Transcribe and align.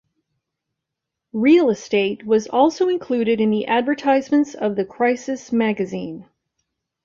Real 1.31 1.69
Estate 1.69 2.25
was 2.25 2.47
also 2.47 2.87
included 2.89 3.39
in 3.39 3.51
the 3.51 3.67
Advertisements 3.67 4.55
of 4.55 4.75
The 4.75 4.83
Crisis 4.83 5.51
magazine. 5.51 6.25